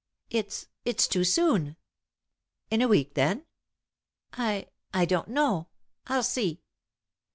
"It's 0.31 0.65
it's 0.83 1.07
too 1.07 1.23
soon." 1.23 1.77
"In 2.71 2.81
a 2.81 2.87
week, 2.87 3.13
then?" 3.13 3.45
"I 4.33 4.65
I 4.91 5.05
don't 5.05 5.27
know. 5.27 5.67
I'll 6.07 6.23
see." 6.23 6.63